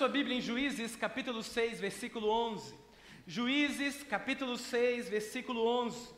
[0.00, 2.74] sua Bíblia em Juízes, capítulo 6, versículo 11.
[3.26, 6.14] Juízes, capítulo 6, versículo 11.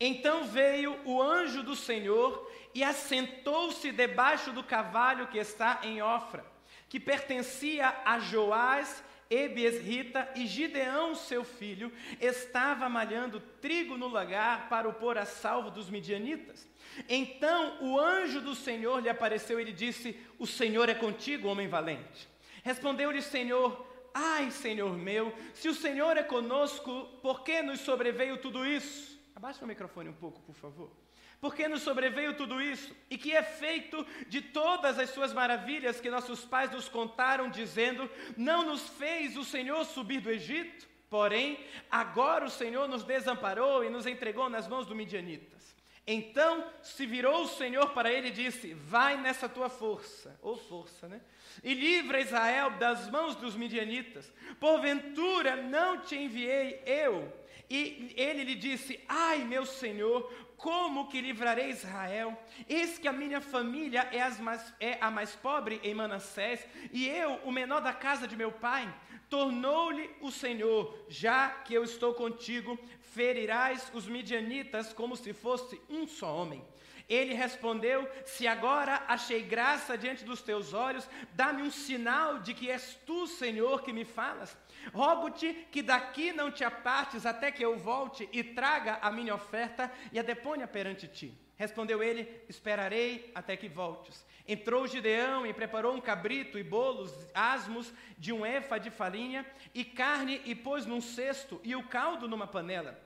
[0.00, 6.42] Então veio o anjo do Senhor e assentou-se debaixo do cavalo que está em Ofra,
[6.88, 9.04] que pertencia a Joás,
[9.34, 15.70] Ebiesrita, e Gideão, seu filho, estava malhando trigo no lagar para o pôr a salvo
[15.70, 16.68] dos midianitas.
[17.08, 21.68] Então o anjo do Senhor lhe apareceu e lhe disse: O Senhor é contigo, homem
[21.68, 22.28] valente.
[22.62, 28.38] Respondeu-lhe o Senhor: Ai, Senhor meu, se o Senhor é conosco, por que nos sobreveio
[28.38, 29.18] tudo isso?
[29.34, 31.03] Abaixa o microfone um pouco, por favor.
[31.44, 32.96] Por que nos sobreveio tudo isso?
[33.10, 38.10] E que é feito de todas as suas maravilhas que nossos pais nos contaram, dizendo:
[38.34, 40.88] Não nos fez o Senhor subir do Egito?
[41.10, 45.76] Porém, agora o Senhor nos desamparou e nos entregou nas mãos do Midianitas.
[46.06, 51.06] Então se virou o Senhor para ele e disse: Vai nessa tua força, ou força,
[51.08, 51.20] né?
[51.62, 54.32] E livra Israel das mãos dos midianitas.
[54.58, 57.30] Porventura não te enviei eu
[57.68, 62.36] e ele lhe disse: Ai, meu senhor, como que livrarei Israel?
[62.68, 67.34] Eis que a minha família é, mais, é, a mais pobre em Manassés, e eu,
[67.44, 68.92] o menor da casa de meu pai.
[69.28, 72.78] Tornou-lhe o Senhor: Já que eu estou contigo,
[73.12, 76.64] ferirás os midianitas como se fosse um só homem.
[77.08, 82.70] Ele respondeu: Se agora achei graça diante dos teus olhos, dá-me um sinal de que
[82.70, 84.56] és tu, Senhor, que me falas.
[84.92, 89.90] Rogo-te que daqui não te apartes até que eu volte e traga a minha oferta
[90.12, 91.36] e a deponha perante ti.
[91.56, 94.24] Respondeu ele: Esperarei até que voltes.
[94.46, 99.84] Entrou Gideão e preparou um cabrito e bolos asmos de um efa de farinha e
[99.84, 103.00] carne e pôs num cesto e o caldo numa panela.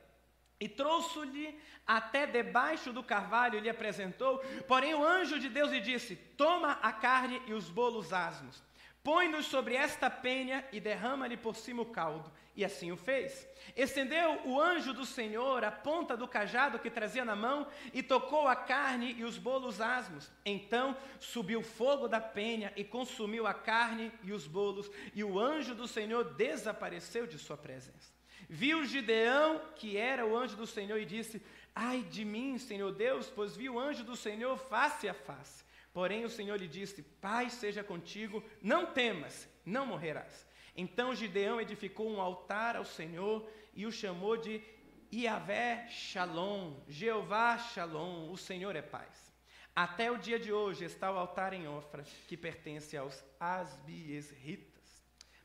[0.61, 4.39] E trouxe-lhe até debaixo do carvalho e lhe apresentou.
[4.67, 8.63] Porém, o anjo de Deus lhe disse: Toma a carne e os bolos asmos,
[9.09, 12.31] põe-nos sobre esta penha e derrama-lhe por cima o caldo.
[12.55, 13.49] E assim o fez.
[13.75, 18.47] Estendeu o anjo do Senhor a ponta do cajado que trazia na mão e tocou
[18.47, 20.31] a carne e os bolos asmos.
[20.45, 25.75] Então subiu fogo da penha e consumiu a carne e os bolos, e o anjo
[25.75, 28.13] do Senhor desapareceu de sua presença.
[28.47, 31.41] Viu Gideão, que era o anjo do Senhor, e disse:
[31.75, 35.65] Ai de mim, Senhor Deus, pois vi o anjo do Senhor face a face.
[35.93, 40.47] Porém o Senhor lhe disse: Paz seja contigo, não temas, não morrerás.
[40.77, 44.63] Então Gideão edificou um altar ao Senhor e o chamou de
[45.13, 49.33] Iavé Shalom, Jeová Shalom, o Senhor é paz.
[49.75, 54.78] Até o dia de hoje está o altar em Ofra, que pertence aos Asbiesritas.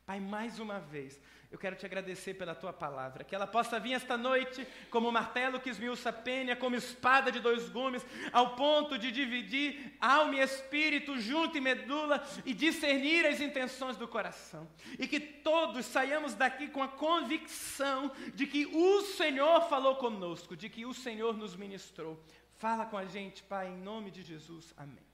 [0.06, 1.18] Pai, mais uma vez,
[1.50, 5.58] eu quero te agradecer pela tua palavra, que ela possa vir esta noite como martelo
[5.58, 10.40] que esmiuça a penha, como espada de dois gumes, ao ponto de dividir alma e
[10.40, 14.68] espírito junto e medula e discernir as intenções do coração.
[14.98, 20.68] E que todos saiamos daqui com a convicção de que o Senhor falou conosco, de
[20.68, 22.22] que o Senhor nos ministrou.
[22.56, 24.74] Fala com a gente, Pai, em nome de Jesus.
[24.76, 25.13] Amém.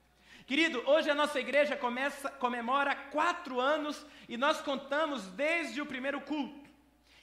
[0.51, 6.21] Querido, hoje a nossa igreja começa, comemora quatro anos e nós contamos desde o primeiro
[6.23, 6.69] culto.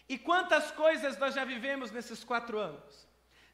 [0.08, 3.06] E quantas coisas nós já vivemos nesses quatro anos?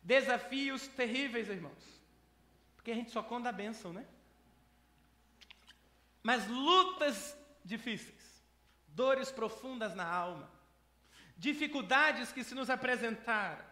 [0.04, 1.84] Desafios terríveis, irmãos.
[2.76, 4.06] Porque a gente só conta a bênção, né?
[6.22, 7.36] Mas lutas
[7.66, 8.46] difíceis,
[8.90, 10.52] dores profundas na alma,
[11.36, 13.66] dificuldades que se nos apresentaram,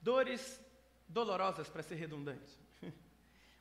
[0.00, 0.58] dores
[1.06, 2.58] dolorosas, para ser redundante.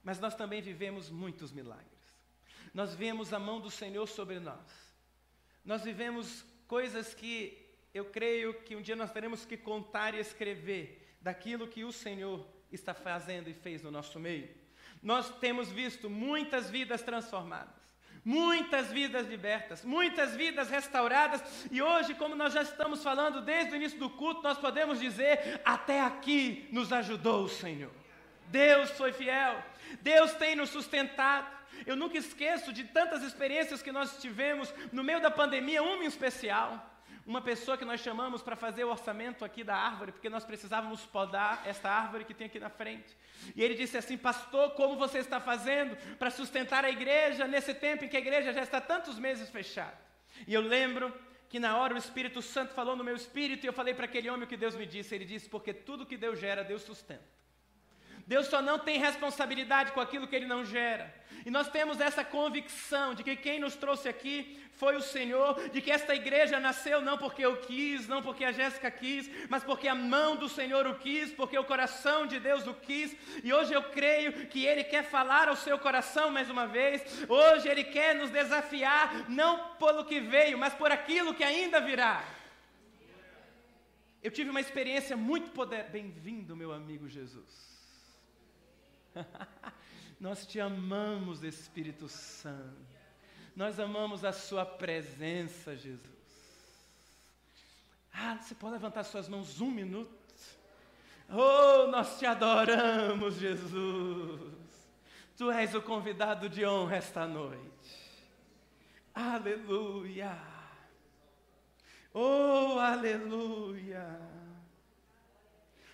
[0.03, 1.87] Mas nós também vivemos muitos milagres.
[2.73, 4.91] Nós vemos a mão do Senhor sobre nós.
[5.63, 7.57] Nós vivemos coisas que
[7.93, 12.47] eu creio que um dia nós teremos que contar e escrever daquilo que o Senhor
[12.71, 14.49] está fazendo e fez no nosso meio.
[15.03, 17.81] Nós temos visto muitas vidas transformadas,
[18.23, 23.75] muitas vidas libertas, muitas vidas restauradas, e hoje, como nós já estamos falando desde o
[23.75, 28.00] início do culto, nós podemos dizer: até aqui nos ajudou o Senhor.
[28.51, 29.63] Deus foi fiel.
[30.01, 31.47] Deus tem nos sustentado.
[31.85, 36.07] Eu nunca esqueço de tantas experiências que nós tivemos no meio da pandemia, uma em
[36.07, 36.89] especial.
[37.25, 41.05] Uma pessoa que nós chamamos para fazer o orçamento aqui da árvore, porque nós precisávamos
[41.05, 43.15] podar esta árvore que tem aqui na frente.
[43.55, 48.03] E ele disse assim: Pastor, como você está fazendo para sustentar a igreja nesse tempo
[48.03, 49.97] em que a igreja já está tantos meses fechada?
[50.47, 51.13] E eu lembro
[51.47, 54.29] que na hora o Espírito Santo falou no meu espírito e eu falei para aquele
[54.29, 55.13] homem o que Deus me disse.
[55.13, 57.40] Ele disse: Porque tudo que Deus gera, Deus sustenta.
[58.27, 61.13] Deus só não tem responsabilidade com aquilo que Ele não gera.
[61.45, 65.81] E nós temos essa convicção de que quem nos trouxe aqui foi o Senhor, de
[65.81, 69.87] que esta igreja nasceu não porque eu quis, não porque a Jéssica quis, mas porque
[69.87, 73.15] a mão do Senhor o quis, porque o coração de Deus o quis.
[73.43, 77.03] E hoje eu creio que Ele quer falar ao seu coração mais uma vez.
[77.27, 82.23] Hoje Ele quer nos desafiar, não pelo que veio, mas por aquilo que ainda virá.
[84.23, 85.89] Eu tive uma experiência muito poderosa.
[85.89, 87.70] Bem-vindo, meu amigo Jesus.
[90.19, 92.77] Nós te amamos, Espírito Santo.
[93.55, 96.21] Nós amamos a Sua presença, Jesus.
[98.13, 100.21] Ah, você pode levantar suas mãos um minuto?
[101.33, 104.53] Oh, nós te adoramos, Jesus.
[105.37, 107.61] Tu és o convidado de honra esta noite.
[109.15, 110.37] Aleluia.
[112.13, 114.19] Oh, aleluia.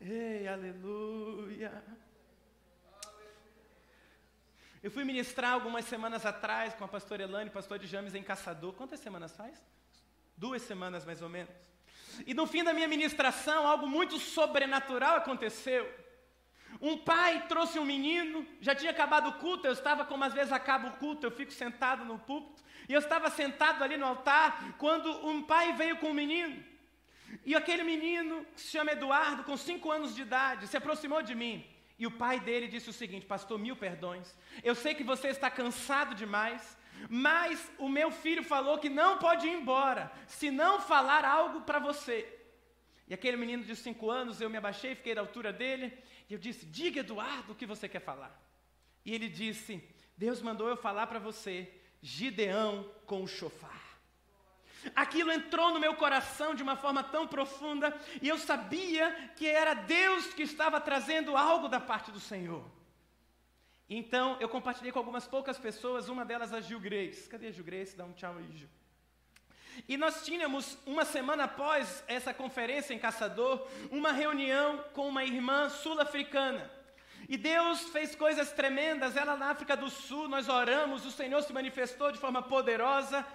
[0.00, 1.82] Ei, aleluia.
[4.86, 8.72] Eu fui ministrar algumas semanas atrás com a pastora Elane pastor de James em Caçador.
[8.74, 9.60] Quantas semanas faz?
[10.36, 11.56] Duas semanas mais ou menos.
[12.24, 15.92] E no fim da minha ministração, algo muito sobrenatural aconteceu.
[16.80, 20.52] Um pai trouxe um menino, já tinha acabado o culto, eu estava como às vezes
[20.52, 24.76] acaba o culto, eu fico sentado no púlpito, e eu estava sentado ali no altar,
[24.78, 26.62] quando um pai veio com um menino.
[27.44, 31.34] E aquele menino, que se chama Eduardo, com cinco anos de idade, se aproximou de
[31.34, 31.75] mim.
[31.98, 34.34] E o pai dele disse o seguinte: Pastor, mil perdões.
[34.62, 36.76] Eu sei que você está cansado demais,
[37.08, 41.78] mas o meu filho falou que não pode ir embora se não falar algo para
[41.78, 42.32] você.
[43.08, 45.96] E aquele menino de cinco anos, eu me abaixei, fiquei da altura dele,
[46.28, 48.34] e eu disse: Diga, Eduardo, o que você quer falar.
[49.04, 49.82] E ele disse:
[50.16, 51.72] Deus mandou eu falar para você,
[52.02, 53.75] Gideão com o chofar.
[54.94, 59.74] Aquilo entrou no meu coração de uma forma tão profunda, e eu sabia que era
[59.74, 62.64] Deus que estava trazendo algo da parte do Senhor.
[63.88, 67.28] Então, eu compartilhei com algumas poucas pessoas, uma delas a Gil Grace.
[67.28, 67.96] Cadê a Gil Grace?
[67.96, 68.68] Dá um tchau aí, Gil.
[69.88, 75.68] E nós tínhamos, uma semana após essa conferência em Caçador, uma reunião com uma irmã
[75.68, 76.70] sul-africana.
[77.28, 79.16] E Deus fez coisas tremendas.
[79.16, 83.26] Ela na África do Sul, nós oramos, o Senhor se manifestou de forma poderosa.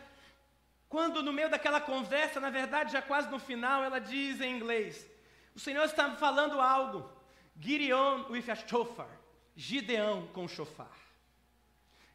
[0.92, 5.10] Quando no meio daquela conversa, na verdade já quase no final, ela diz em inglês:
[5.56, 7.10] O Senhor está falando algo.
[7.58, 9.10] Gideon with a shofar.
[9.56, 10.98] Gideão com chofar.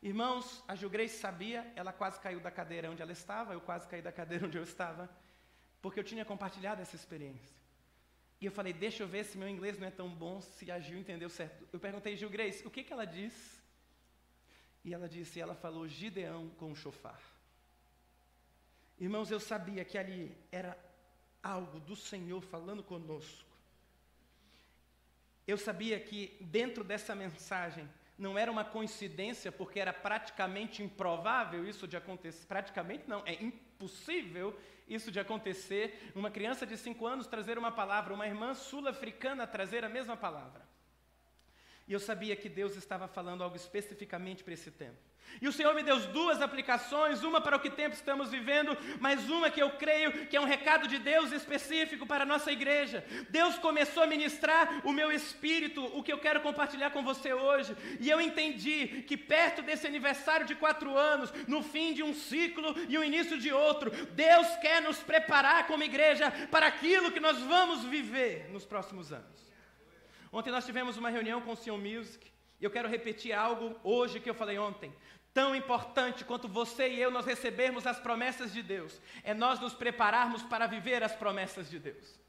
[0.03, 4.03] Irmãos, a Gilgrace sabia, ela quase caiu da cadeira onde ela estava, eu quase caí
[4.03, 5.09] da cadeira onde eu estava,
[5.81, 7.57] porque eu tinha compartilhado essa experiência.
[8.39, 10.79] E eu falei, deixa eu ver se meu inglês não é tão bom, se a
[10.79, 11.67] Gil entendeu certo.
[11.73, 13.59] Eu perguntei, Gil Grace, o que, que ela diz?
[14.85, 17.36] E ela disse, ela falou Gideão com chofar.
[18.99, 20.77] Irmãos, eu sabia que ali era
[21.43, 23.47] algo do Senhor falando conosco.
[25.47, 27.89] Eu sabia que dentro dessa mensagem
[28.19, 32.47] não era uma coincidência, porque era praticamente improvável isso de acontecer.
[32.47, 34.59] Praticamente não, é impossível
[34.89, 36.11] isso de acontecer.
[36.15, 40.67] Uma criança de cinco anos trazer uma palavra, uma irmã sul-africana trazer a mesma palavra.
[41.89, 44.99] E eu sabia que Deus estava falando algo especificamente para esse tempo.
[45.41, 49.29] E o Senhor me deu duas aplicações, uma para o que tempo estamos vivendo, mas
[49.29, 53.05] uma que eu creio que é um recado de Deus específico para a nossa igreja.
[53.29, 57.77] Deus começou a ministrar o meu espírito, o que eu quero compartilhar com você hoje,
[58.01, 62.75] e eu entendi que perto desse aniversário de quatro anos, no fim de um ciclo
[62.89, 67.39] e o início de outro, Deus quer nos preparar como igreja para aquilo que nós
[67.39, 69.46] vamos viver nos próximos anos.
[70.37, 74.21] Ontem nós tivemos uma reunião com o Sion Music, e eu quero repetir algo hoje
[74.21, 74.93] que eu falei ontem.
[75.33, 79.73] Tão importante quanto você e eu nós recebermos as promessas de Deus, é nós nos
[79.73, 82.21] prepararmos para viver as promessas de Deus.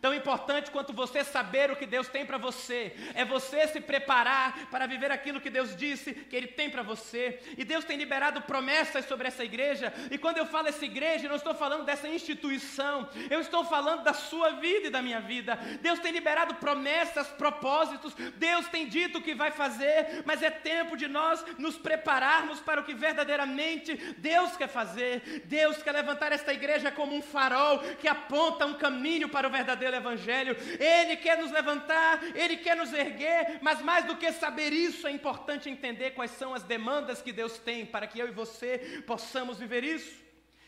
[0.00, 4.66] Tão importante quanto você saber o que Deus tem para você, é você se preparar
[4.70, 7.40] para viver aquilo que Deus disse que Ele tem para você.
[7.56, 9.92] E Deus tem liberado promessas sobre essa igreja.
[10.10, 14.02] E quando eu falo essa igreja, eu não estou falando dessa instituição, eu estou falando
[14.02, 15.56] da sua vida e da minha vida.
[15.80, 20.96] Deus tem liberado promessas, propósitos, Deus tem dito o que vai fazer, mas é tempo
[20.96, 25.42] de nós nos prepararmos para o que verdadeiramente Deus quer fazer.
[25.46, 29.73] Deus quer levantar esta igreja como um farol que aponta um caminho para o verdadeiro
[29.74, 30.56] verdadeiro evangelho.
[30.78, 35.10] Ele quer nos levantar, ele quer nos erguer, mas mais do que saber isso, é
[35.10, 39.58] importante entender quais são as demandas que Deus tem para que eu e você possamos
[39.58, 40.24] viver isso.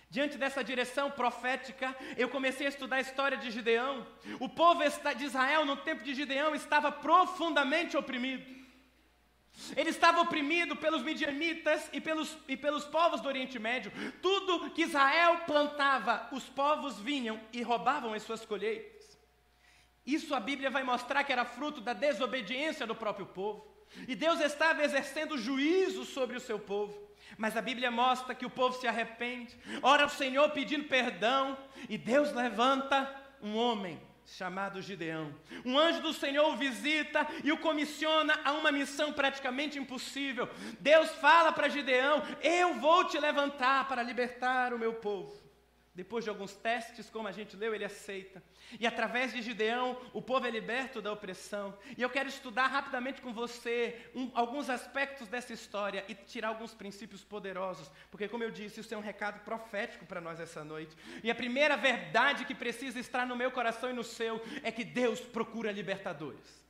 [0.09, 4.07] Diante dessa direção profética, eu comecei a estudar a história de Gideão.
[4.39, 4.83] O povo
[5.17, 8.57] de Israel, no tempo de Gideão, estava profundamente oprimido.
[9.77, 13.91] Ele estava oprimido pelos midianitas e pelos, e pelos povos do Oriente Médio.
[14.21, 18.96] Tudo que Israel plantava, os povos vinham e roubavam as suas colheitas.
[20.07, 23.67] Isso a Bíblia vai mostrar que era fruto da desobediência do próprio povo.
[24.07, 27.07] E Deus estava exercendo juízo sobre o seu povo.
[27.37, 31.59] Mas a Bíblia mostra que o povo se arrepende, ora ao Senhor pedindo perdão,
[31.89, 35.35] e Deus levanta um homem chamado Gideão.
[35.65, 40.49] Um anjo do Senhor o visita e o comissiona a uma missão praticamente impossível.
[40.81, 45.46] Deus fala para Gideão: Eu vou te levantar para libertar o meu povo.
[45.97, 48.43] Depois de alguns testes, como a gente leu, ele aceita.
[48.79, 51.75] E através de Gideão, o povo é liberto da opressão.
[51.97, 56.75] E eu quero estudar rapidamente com você um, alguns aspectos dessa história e tirar alguns
[56.75, 57.91] princípios poderosos.
[58.11, 60.95] Porque, como eu disse, isso é um recado profético para nós essa noite.
[61.25, 64.85] E a primeira verdade que precisa estar no meu coração e no seu é que
[64.85, 66.63] Deus procura libertadores.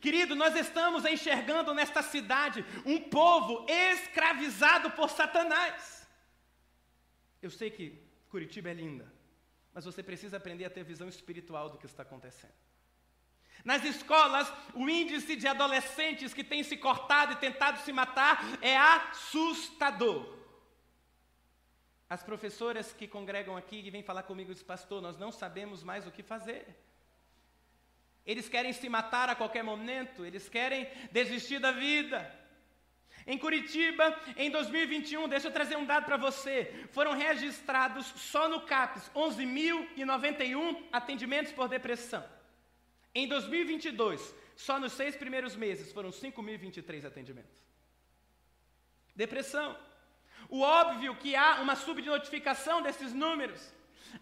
[0.00, 6.01] Querido, nós estamos enxergando nesta cidade um povo escravizado por Satanás.
[7.42, 9.12] Eu sei que Curitiba é linda,
[9.74, 12.54] mas você precisa aprender a ter visão espiritual do que está acontecendo.
[13.64, 18.76] Nas escolas, o índice de adolescentes que têm se cortado e tentado se matar é
[18.76, 20.38] assustador.
[22.08, 26.06] As professoras que congregam aqui e vêm falar comigo dizem, pastor, nós não sabemos mais
[26.06, 26.66] o que fazer.
[28.24, 32.41] Eles querem se matar a qualquer momento, eles querem desistir da vida.
[33.26, 36.86] Em Curitiba, em 2021, deixa eu trazer um dado para você.
[36.90, 42.24] Foram registrados só no CAPES 11.091 atendimentos por depressão.
[43.14, 47.62] Em 2022, só nos seis primeiros meses, foram 5.023 atendimentos.
[49.14, 49.76] Depressão.
[50.48, 53.72] O óbvio que há uma subnotificação desses números.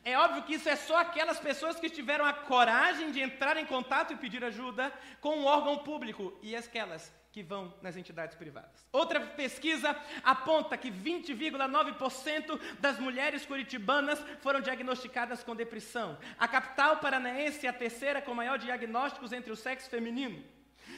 [0.05, 3.67] É óbvio que isso é só aquelas pessoas que tiveram a coragem de entrar em
[3.67, 8.87] contato e pedir ajuda com um órgão público e aquelas que vão nas entidades privadas.
[8.93, 16.19] Outra pesquisa aponta que 20,9% das mulheres curitibanas foram diagnosticadas com depressão.
[16.39, 20.43] A capital paranaense é a terceira com maior diagnósticos entre o sexo feminino.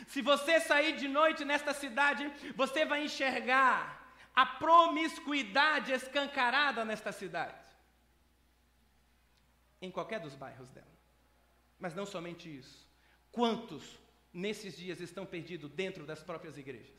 [0.07, 4.03] Se você sair de noite nesta cidade, você vai enxergar
[4.35, 7.61] a promiscuidade escancarada nesta cidade.
[9.83, 10.87] Em qualquer dos bairros dela.
[11.79, 12.89] Mas não somente isso.
[13.31, 13.99] Quantos
[14.33, 16.97] nesses dias estão perdidos dentro das próprias igrejas,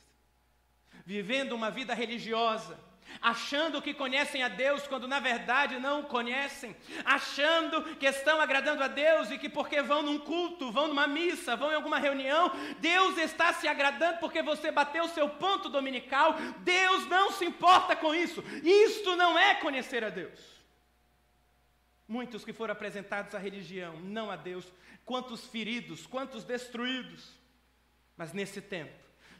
[1.06, 2.80] vivendo uma vida religiosa,
[3.22, 8.88] achando que conhecem a Deus quando na verdade não conhecem, achando que estão agradando a
[8.88, 13.18] Deus e que porque vão num culto, vão numa missa, vão em alguma reunião, Deus
[13.18, 16.36] está se agradando porque você bateu o seu ponto dominical.
[16.60, 18.44] Deus não se importa com isso.
[18.64, 20.54] Isto não é conhecer a Deus.
[22.08, 24.72] Muitos que foram apresentados à religião, não a Deus,
[25.06, 27.24] quantos feridos, quantos destruídos.
[28.16, 28.94] Mas nesse tempo,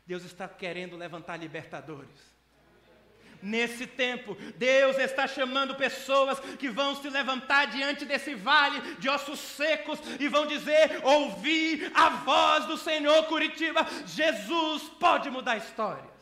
[0.06, 2.34] Deus está querendo levantar libertadores.
[3.42, 9.38] Nesse tempo, Deus está chamando pessoas que vão se levantar diante desse vale de ossos
[9.38, 16.13] secos e vão dizer: Ouvi a voz do Senhor Curitiba, Jesus pode mudar a história.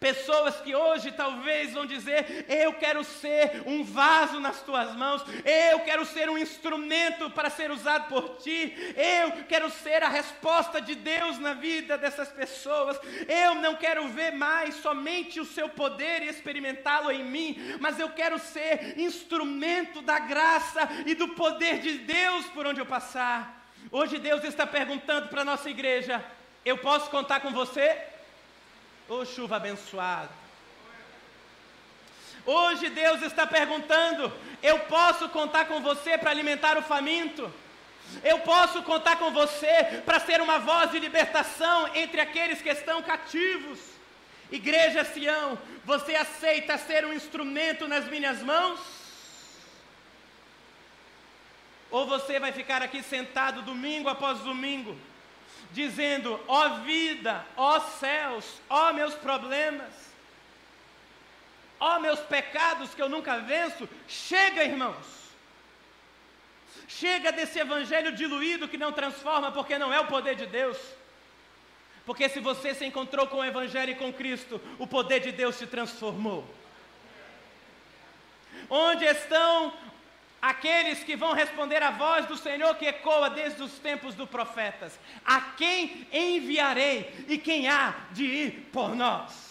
[0.00, 5.22] Pessoas que hoje talvez vão dizer: Eu quero ser um vaso nas tuas mãos,
[5.70, 10.80] eu quero ser um instrumento para ser usado por ti, eu quero ser a resposta
[10.80, 12.98] de Deus na vida dessas pessoas.
[13.28, 18.08] Eu não quero ver mais somente o seu poder e experimentá-lo em mim, mas eu
[18.08, 23.68] quero ser instrumento da graça e do poder de Deus por onde eu passar.
[23.92, 26.24] Hoje Deus está perguntando para a nossa igreja:
[26.64, 28.10] Eu posso contar com você?
[29.10, 30.30] Ô oh, chuva abençoada.
[32.46, 37.52] Hoje Deus está perguntando: eu posso contar com você para alimentar o faminto?
[38.22, 43.02] Eu posso contar com você para ser uma voz de libertação entre aqueles que estão
[43.02, 43.80] cativos?
[44.48, 48.78] Igreja Sião, você aceita ser um instrumento nas minhas mãos?
[51.90, 54.96] Ou você vai ficar aqui sentado domingo após domingo,
[55.72, 59.92] dizendo: ó oh vida, ó oh céus, ó oh meus problemas,
[61.78, 65.20] ó meus pecados que eu nunca venço, chega, irmãos.
[66.86, 70.76] Chega desse evangelho diluído que não transforma, porque não é o poder de Deus.
[72.04, 75.54] Porque se você se encontrou com o Evangelho e com Cristo, o poder de Deus
[75.54, 76.44] se transformou.
[78.68, 79.72] Onde estão
[80.40, 84.98] aqueles que vão responder à voz do Senhor que ecoa desde os tempos dos profetas:
[85.24, 89.50] A quem enviarei e quem há de ir por nós?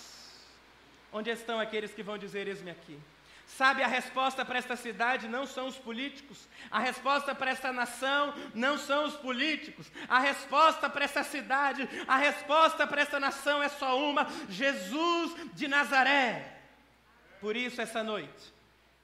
[1.11, 2.99] Onde estão aqueles que vão dizer: Eis-me aqui?
[3.45, 8.33] Sabe, a resposta para esta cidade não são os políticos, a resposta para esta nação
[8.53, 13.67] não são os políticos, a resposta para esta cidade, a resposta para esta nação é
[13.67, 16.57] só uma: Jesus de Nazaré.
[17.41, 18.53] Por isso, essa noite,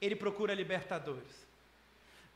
[0.00, 1.45] ele procura libertadores.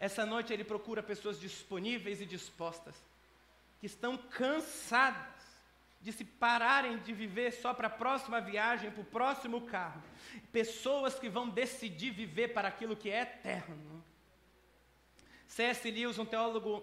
[0.00, 2.96] Essa noite, ele procura pessoas disponíveis e dispostas,
[3.78, 5.40] que estão cansadas
[6.00, 10.02] de se pararem de viver só para a próxima viagem, para o próximo carro.
[10.50, 14.02] Pessoas que vão decidir viver para aquilo que é eterno.
[15.46, 15.90] C.S.
[15.90, 16.82] Lewis, um teólogo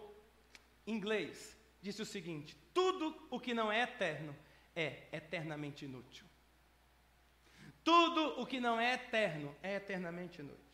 [0.86, 4.36] inglês, disse o seguinte: tudo o que não é eterno
[4.76, 6.26] é eternamente inútil.
[7.84, 10.67] Tudo o que não é eterno é eternamente inútil.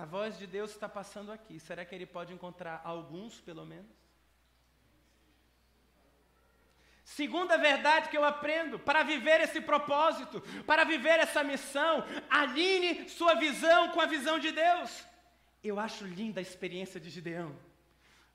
[0.00, 1.60] A voz de Deus está passando aqui.
[1.60, 3.94] Será que ele pode encontrar alguns, pelo menos?
[7.04, 13.34] Segunda verdade que eu aprendo, para viver esse propósito, para viver essa missão, alinhe sua
[13.34, 15.04] visão com a visão de Deus.
[15.62, 17.54] Eu acho linda a experiência de Gideão.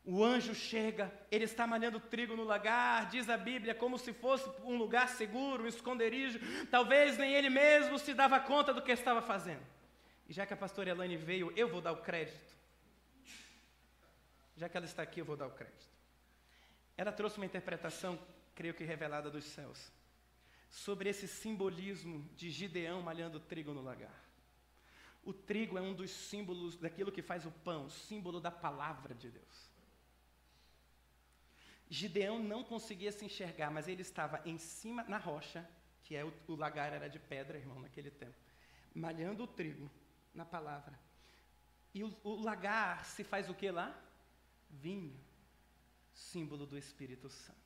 [0.03, 4.48] O anjo chega, ele está malhando trigo no lagar, diz a Bíblia, como se fosse
[4.63, 6.39] um lugar seguro, um esconderijo.
[6.69, 9.75] Talvez nem ele mesmo se dava conta do que estava fazendo.
[10.27, 12.55] E já que a pastora Elaine veio, eu vou dar o crédito.
[14.58, 15.86] Já que ela está aqui, eu vou dar o crédito.
[16.98, 18.17] Ela trouxe uma interpretação
[18.55, 19.91] creio que revelada dos céus,
[20.70, 24.24] sobre esse simbolismo de Gideão malhando trigo no lagar.
[25.24, 29.29] O trigo é um dos símbolos daquilo que faz o pão, símbolo da palavra de
[29.29, 29.70] Deus.
[31.89, 35.67] Gideão não conseguia se enxergar, mas ele estava em cima, na rocha,
[36.03, 38.36] que é o, o lagar era de pedra, irmão, naquele tempo,
[38.94, 39.89] malhando o trigo
[40.36, 41.00] na palavra.
[41.94, 43.96] E o, o lagar se faz o que lá?
[44.70, 45.18] Vinho,
[46.13, 47.65] símbolo do Espírito Santo.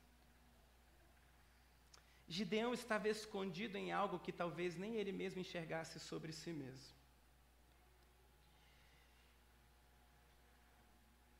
[2.28, 6.94] Gideão estava escondido em algo que talvez nem ele mesmo enxergasse sobre si mesmo.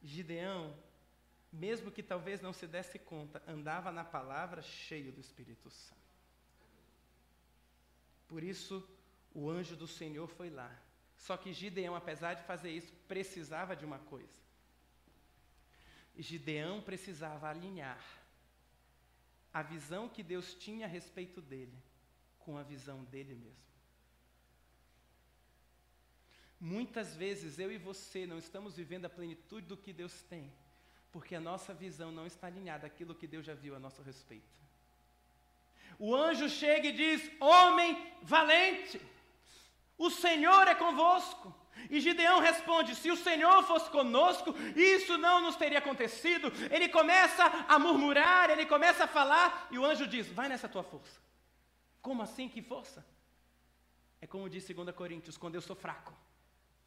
[0.02, 0.76] Gideão,
[1.52, 6.00] mesmo que talvez não se desse conta, andava na palavra cheio do Espírito Santo.
[8.26, 8.88] Por isso,
[9.32, 10.76] o anjo do Senhor foi lá.
[11.20, 14.40] Só que Gideão, apesar de fazer isso, precisava de uma coisa.
[16.16, 18.02] Gideão precisava alinhar
[19.52, 21.76] a visão que Deus tinha a respeito dele
[22.38, 23.70] com a visão dele mesmo.
[26.58, 30.50] Muitas vezes eu e você não estamos vivendo a plenitude do que Deus tem,
[31.12, 34.60] porque a nossa visão não está alinhada àquilo que Deus já viu a nosso respeito.
[35.98, 39.00] O anjo chega e diz: Homem valente,
[40.00, 41.54] o Senhor é convosco.
[41.90, 46.50] E Gideão responde: Se o Senhor fosse conosco, isso não nos teria acontecido.
[46.70, 50.82] Ele começa a murmurar, ele começa a falar, e o anjo diz: Vai nessa tua
[50.82, 51.20] força.
[52.00, 52.48] Como assim?
[52.48, 53.06] Que força?
[54.22, 56.14] É como diz 2 Coríntios: Quando eu sou fraco,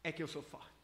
[0.02, 0.83] é que eu sou forte.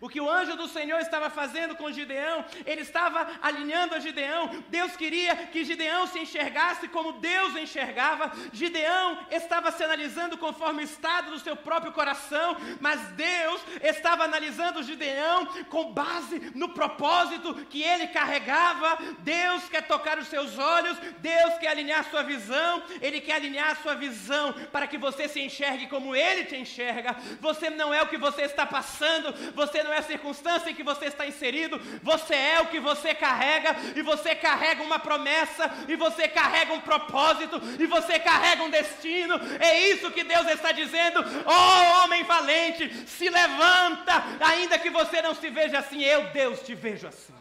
[0.00, 4.62] O que o anjo do Senhor estava fazendo com Gideão, ele estava alinhando a Gideão.
[4.68, 8.30] Deus queria que Gideão se enxergasse como Deus enxergava.
[8.52, 14.82] Gideão estava se analisando conforme o estado do seu próprio coração, mas Deus estava analisando
[14.82, 18.98] Gideão com base no propósito que ele carregava.
[19.20, 23.94] Deus quer tocar os seus olhos, Deus quer alinhar sua visão, ele quer alinhar sua
[23.94, 27.16] visão para que você se enxergue como ele te enxerga.
[27.40, 30.74] Você não é o que você está passando, você você não é a circunstância em
[30.74, 35.70] que você está inserido, você é o que você carrega, e você carrega uma promessa,
[35.86, 39.34] e você carrega um propósito, e você carrega um destino.
[39.60, 41.20] É isso que Deus está dizendo.
[41.46, 46.74] Oh, homem valente, se levanta, ainda que você não se veja assim, eu, Deus, te
[46.74, 47.38] vejo assim.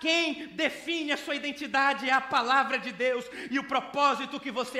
[0.00, 4.78] Quem define a sua identidade é a palavra de Deus e o propósito que você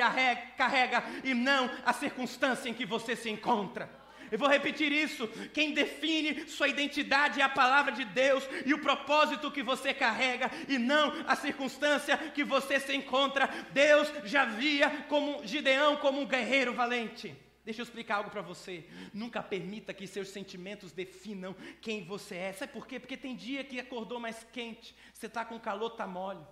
[0.57, 4.00] carrega e não a circunstância em que você se encontra.
[4.31, 5.27] Eu vou repetir isso.
[5.53, 10.49] Quem define sua identidade é a palavra de Deus e o propósito que você carrega
[10.69, 13.47] e não a circunstância que você se encontra.
[13.71, 17.35] Deus já via como Gideão como um guerreiro valente.
[17.63, 18.87] Deixa eu explicar algo para você.
[19.13, 22.53] Nunca permita que seus sentimentos definam quem você é.
[22.53, 22.99] Sabe por quê?
[22.99, 26.43] Porque tem dia que acordou mais quente, você está com calor, está mole.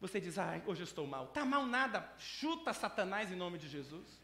[0.00, 1.26] Você diz, ai, hoje eu estou mal.
[1.26, 2.12] Está mal nada.
[2.18, 4.17] Chuta Satanás em nome de Jesus.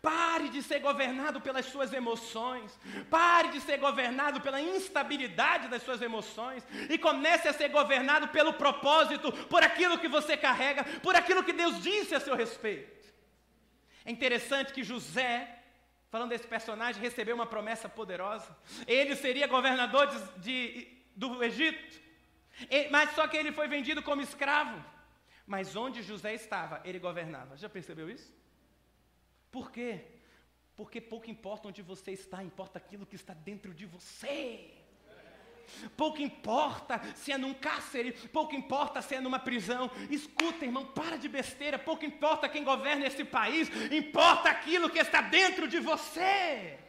[0.00, 2.78] Pare de ser governado pelas suas emoções.
[3.08, 6.66] Pare de ser governado pela instabilidade das suas emoções.
[6.90, 11.52] E comece a ser governado pelo propósito, por aquilo que você carrega, por aquilo que
[11.52, 13.02] Deus disse a seu respeito.
[14.04, 15.58] É interessante que José
[16.12, 18.54] falando desse personagem, recebeu uma promessa poderosa.
[18.86, 22.02] Ele seria governador de, de, do Egito.
[22.90, 24.84] Mas só que ele foi vendido como escravo.
[25.46, 27.56] Mas onde José estava, ele governava.
[27.56, 28.30] Já percebeu isso?
[29.52, 30.00] Por quê?
[30.74, 34.70] Porque pouco importa onde você está, importa aquilo que está dentro de você.
[35.96, 39.90] Pouco importa se é num cárcere, pouco importa se é numa prisão.
[40.10, 41.78] Escuta, irmão, para de besteira.
[41.78, 46.81] Pouco importa quem governa esse país, importa aquilo que está dentro de você.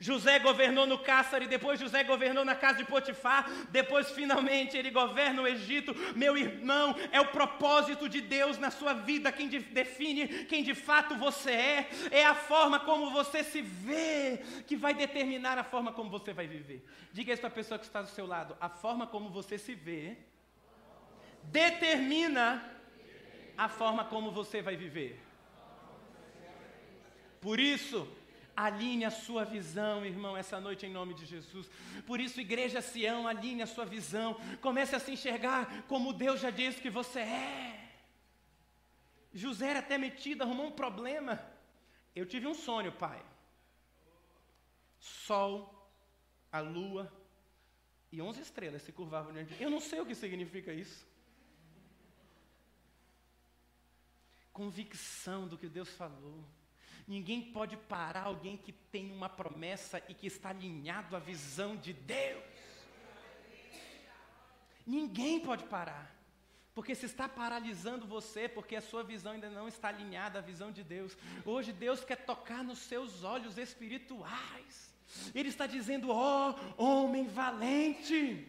[0.00, 5.42] José governou no cárcere, depois José governou na casa de Potifar, depois finalmente ele governa
[5.42, 5.94] o Egito.
[6.16, 11.14] Meu irmão, é o propósito de Deus na sua vida quem define quem de fato
[11.16, 16.08] você é, é a forma como você se vê que vai determinar a forma como
[16.08, 16.82] você vai viver.
[17.12, 19.74] Diga isso para a pessoa que está do seu lado: a forma como você se
[19.74, 20.16] vê
[21.44, 22.64] determina
[23.56, 25.20] a forma como você vai viver.
[27.40, 28.06] Por isso,
[28.66, 31.66] Alinhe a sua visão, irmão, essa noite em nome de Jesus.
[32.06, 34.28] Por isso, igreja Sião, alinhe a sua visão.
[34.60, 37.90] Comece a se enxergar como Deus já disse que você é.
[39.32, 41.40] José era até metido, arrumou um problema.
[42.14, 43.24] Eu tive um sonho, pai.
[44.98, 45.52] Sol,
[46.52, 47.10] a lua
[48.12, 51.06] e onze estrelas se curvavam diante de Eu não sei o que significa isso.
[54.52, 56.44] Convicção do que Deus falou.
[57.10, 61.92] Ninguém pode parar alguém que tem uma promessa e que está alinhado à visão de
[61.92, 62.44] Deus.
[64.86, 66.14] Ninguém pode parar.
[66.72, 70.70] Porque se está paralisando você, porque a sua visão ainda não está alinhada à visão
[70.70, 71.18] de Deus.
[71.44, 74.94] Hoje Deus quer tocar nos seus olhos espirituais.
[75.34, 78.46] Ele está dizendo: ó, oh, homem valente.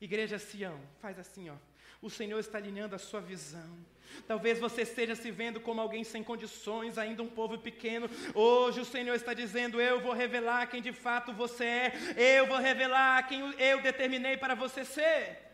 [0.00, 1.56] Igreja Sião, faz assim, ó.
[2.00, 3.78] O Senhor está alinhando a sua visão.
[4.26, 8.08] Talvez você esteja se vendo como alguém sem condições, ainda um povo pequeno.
[8.34, 11.92] Hoje o Senhor está dizendo: Eu vou revelar quem de fato você é.
[12.38, 15.50] Eu vou revelar quem eu determinei para você ser.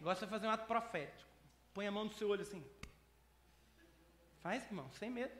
[0.00, 1.30] Gosta de fazer um ato profético.
[1.72, 2.62] Põe a mão no seu olho assim.
[4.40, 5.32] Faz, irmão, sem medo.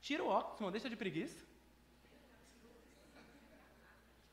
[0.00, 1.44] Tira o óculos, irmão, deixa de preguiça.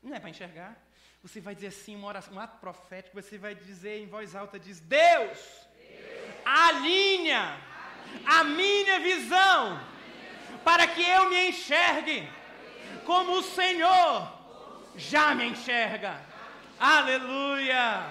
[0.02, 0.85] Não é para enxergar.
[1.26, 4.60] Você vai dizer assim, uma oração, um ato profético, você vai dizer em voz alta,
[4.60, 5.36] diz, Deus,
[5.76, 7.60] Deus alinha,
[8.24, 9.80] a minha visão
[10.64, 12.28] para que eu me enxergue
[13.04, 14.32] como o Senhor
[14.94, 16.24] já me enxerga.
[16.78, 18.08] Aleluia!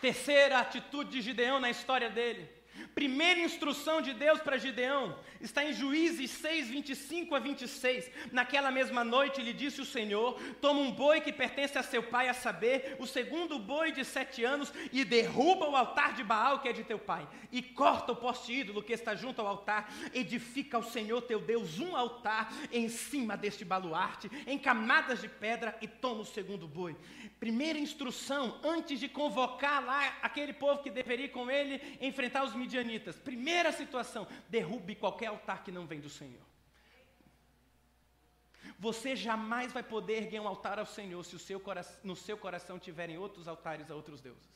[0.00, 2.48] Terceira atitude de Gideão na história dele.
[2.94, 8.08] Primeira instrução de Deus para Gideão está em Juízes 6, 25 a 26.
[8.30, 12.28] Naquela mesma noite lhe disse o Senhor: Toma um boi que pertence a seu pai,
[12.28, 16.68] a saber, o segundo boi de sete anos, e derruba o altar de Baal que
[16.68, 19.92] é de teu pai, e corta o poste ídolo que está junto ao altar.
[20.14, 25.76] Edifica ao Senhor teu Deus um altar em cima deste baluarte, em camadas de pedra,
[25.82, 26.96] e toma o segundo boi.
[27.40, 32.83] Primeira instrução, antes de convocar lá aquele povo que deveria com ele enfrentar os midianitas.
[33.24, 36.42] Primeira situação: derrube qualquer altar que não vem do Senhor.
[38.78, 41.62] Você jamais vai poder erguer um altar ao Senhor se seu
[42.02, 44.54] no seu coração tiverem outros altares a outros deuses.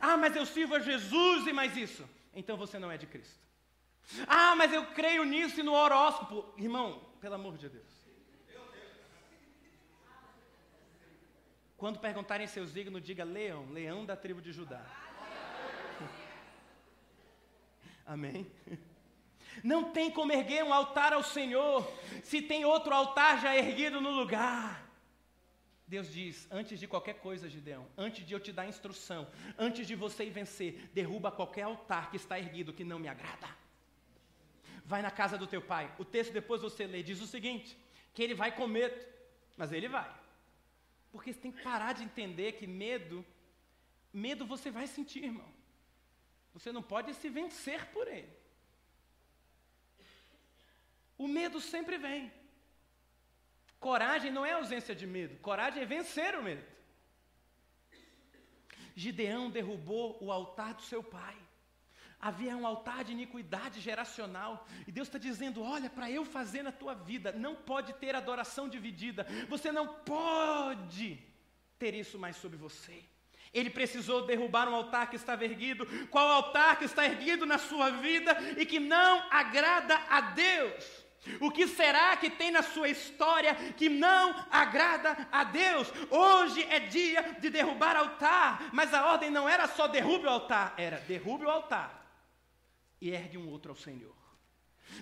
[0.00, 2.08] Ah, mas eu sirvo a Jesus e mais isso.
[2.34, 3.38] Então você não é de Cristo.
[4.26, 6.52] Ah, mas eu creio nisso e no horóscopo.
[6.56, 7.98] Irmão, pelo amor de Deus.
[11.76, 14.84] Quando perguntarem seu signo, diga leão, leão da tribo de Judá.
[18.08, 18.50] Amém?
[19.62, 21.86] Não tem como erguer um altar ao Senhor
[22.24, 24.88] se tem outro altar já erguido no lugar.
[25.86, 29.94] Deus diz: antes de qualquer coisa, Gideão, antes de eu te dar instrução, antes de
[29.94, 33.48] você ir vencer, derruba qualquer altar que está erguido que não me agrada.
[34.86, 35.94] Vai na casa do teu pai.
[35.98, 37.76] O texto depois você lê, diz o seguinte:
[38.14, 38.98] que ele vai com medo,
[39.54, 40.10] mas ele vai.
[41.12, 43.24] Porque você tem que parar de entender que medo,
[44.12, 45.57] medo você vai sentir, irmão.
[46.54, 48.32] Você não pode se vencer por ele.
[51.16, 52.32] O medo sempre vem.
[53.78, 56.64] Coragem não é ausência de medo, coragem é vencer o medo.
[58.94, 61.36] Gideão derrubou o altar do seu pai.
[62.20, 64.66] Havia um altar de iniquidade geracional.
[64.88, 68.68] E Deus está dizendo: olha, para eu fazer na tua vida, não pode ter adoração
[68.68, 69.24] dividida.
[69.48, 71.22] Você não pode
[71.78, 73.04] ter isso mais sobre você.
[73.52, 75.86] Ele precisou derrubar um altar que estava erguido.
[76.08, 81.08] Qual altar que está erguido na sua vida e que não agrada a Deus?
[81.40, 85.92] O que será que tem na sua história que não agrada a Deus?
[86.10, 90.74] Hoje é dia de derrubar altar, mas a ordem não era só derrube o altar,
[90.76, 91.98] era derrube o altar
[93.00, 94.17] e ergue um outro ao Senhor.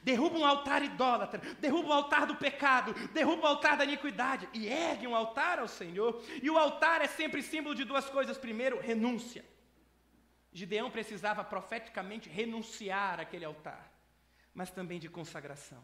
[0.02, 4.66] Derruba um altar idólatra, derruba o altar do pecado, derruba o altar da iniquidade e
[4.66, 6.22] ergue um altar ao Senhor.
[6.42, 8.38] E o altar é sempre símbolo de duas coisas.
[8.38, 9.44] Primeiro, renúncia.
[10.52, 13.92] Gideão precisava profeticamente renunciar àquele altar,
[14.54, 15.82] mas também de consagração.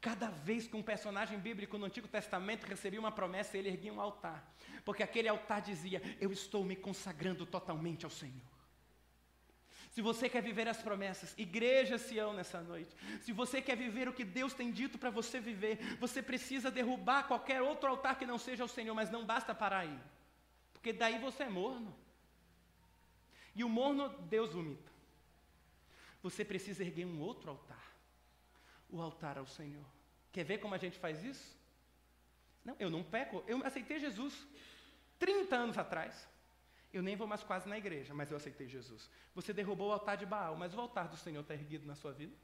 [0.00, 4.00] Cada vez que um personagem bíblico no Antigo Testamento recebia uma promessa, ele erguia um
[4.00, 4.52] altar,
[4.84, 8.51] porque aquele altar dizia: Eu estou me consagrando totalmente ao Senhor.
[9.92, 12.96] Se você quer viver as promessas, igreja Sião nessa noite.
[13.20, 17.28] Se você quer viver o que Deus tem dito para você viver, você precisa derrubar
[17.28, 20.00] qualquer outro altar que não seja o Senhor, mas não basta parar aí.
[20.72, 21.94] Porque daí você é morno.
[23.54, 24.90] E o morno Deus vomita.
[26.22, 27.92] Você precisa erguer um outro altar.
[28.88, 29.84] O altar ao Senhor.
[30.32, 31.54] Quer ver como a gente faz isso?
[32.64, 33.44] Não, eu não peco.
[33.46, 34.46] Eu aceitei Jesus
[35.18, 36.31] 30 anos atrás.
[36.92, 39.08] Eu nem vou mais quase na igreja, mas eu aceitei Jesus.
[39.34, 42.12] Você derrubou o altar de Baal, mas o altar do Senhor está erguido na sua
[42.12, 42.34] vida?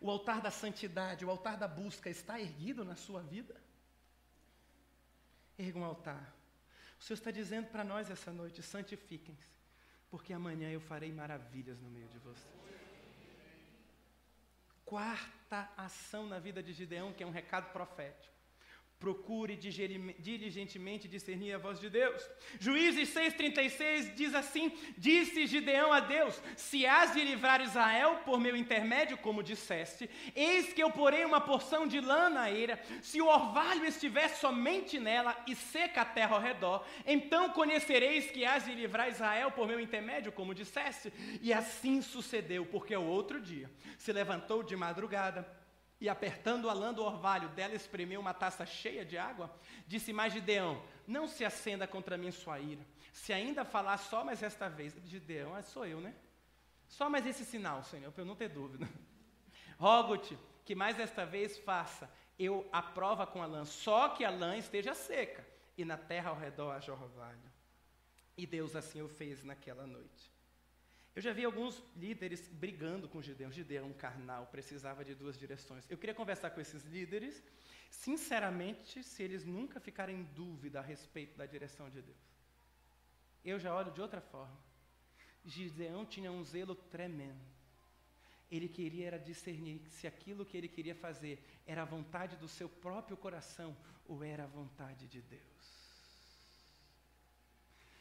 [0.00, 3.58] O altar da santidade, o altar da busca está erguido na sua vida?
[5.58, 6.34] Erga um altar.
[7.00, 9.56] O Senhor está dizendo para nós essa noite: santifiquem-se,
[10.10, 12.54] porque amanhã eu farei maravilhas no meio de vocês.
[14.84, 18.35] Quarta ação na vida de Gideão, que é um recado profético.
[18.98, 22.22] Procure diligentemente discernir a voz de Deus.
[22.58, 28.56] Juízes 6,36 diz assim: Disse Gideão a Deus: Se has de livrar Israel por meu
[28.56, 32.80] intermédio, como disseste, eis que eu porei uma porção de lã na eira.
[33.02, 38.46] Se o orvalho estiver somente nela e seca a terra ao redor, então conhecereis que
[38.46, 41.12] has de livrar Israel por meu intermédio, como disseste.
[41.42, 45.46] E assim sucedeu, porque o outro dia se levantou de madrugada
[46.00, 49.54] e apertando a lã do orvalho dela espremeu uma taça cheia de água,
[49.86, 54.42] disse mais Gideão, não se acenda contra mim sua ira, se ainda falar só mais
[54.42, 56.14] esta vez, Gideão, ah, sou eu, né?
[56.86, 58.88] Só mais esse sinal, Senhor, para eu não ter dúvida.
[59.78, 64.30] Rogo-te que mais esta vez faça eu a prova com a lã, só que a
[64.30, 67.52] lã esteja seca, e na terra ao redor haja orvalho.
[68.36, 70.35] E Deus assim o fez naquela noite.
[71.16, 73.50] Eu já vi alguns líderes brigando com Gideão.
[73.50, 75.90] Gideão carnal precisava de duas direções.
[75.90, 77.42] Eu queria conversar com esses líderes,
[77.90, 82.18] sinceramente, se eles nunca ficarem em dúvida a respeito da direção de Deus.
[83.42, 84.58] Eu já olho de outra forma.
[85.42, 87.40] Gideão tinha um zelo tremendo.
[88.50, 92.68] Ele queria era discernir se aquilo que ele queria fazer era a vontade do seu
[92.68, 93.74] próprio coração
[94.06, 95.42] ou era a vontade de Deus.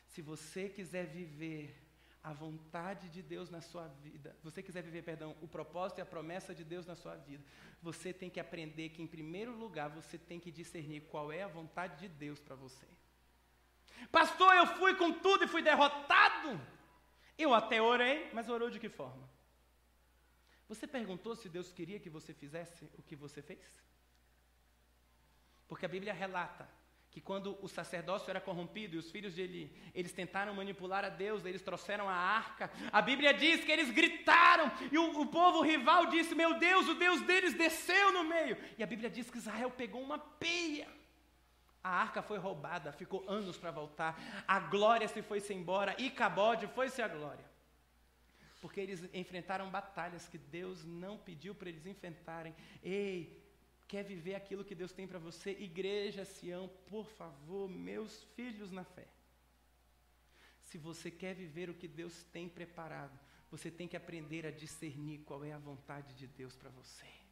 [0.10, 1.85] Se você quiser viver
[2.26, 6.06] a vontade de Deus na sua vida, você quiser viver, perdão, o propósito e a
[6.08, 7.44] promessa de Deus na sua vida,
[7.84, 11.48] você tem que aprender que, em primeiro lugar, você tem que discernir qual é a
[11.48, 12.88] vontade de Deus para você.
[14.12, 16.60] Pastor, eu fui com tudo e fui derrotado.
[17.38, 19.30] Eu até orei, mas orou de que forma?
[20.68, 23.84] Você perguntou se Deus queria que você fizesse o que você fez?
[25.68, 26.68] Porque a Bíblia relata
[27.16, 31.08] que quando o sacerdócio era corrompido e os filhos de Eli, eles tentaram manipular a
[31.08, 32.70] Deus, eles trouxeram a arca.
[32.92, 36.96] A Bíblia diz que eles gritaram e o, o povo rival disse: Meu Deus, o
[36.96, 38.58] Deus deles desceu no meio.
[38.78, 40.90] E a Bíblia diz que Israel pegou uma peia.
[41.82, 44.22] A arca foi roubada, ficou anos para voltar.
[44.46, 47.46] A glória se foi-se embora e Cabode foi-se a glória.
[48.60, 52.54] Porque eles enfrentaram batalhas que Deus não pediu para eles enfrentarem.
[52.84, 53.42] Ei,
[53.88, 58.84] quer viver aquilo que Deus tem para você, igreja Sião, por favor, meus filhos na
[58.84, 59.08] fé.
[60.64, 63.18] Se você quer viver o que Deus tem preparado,
[63.50, 67.25] você tem que aprender a discernir qual é a vontade de Deus para você.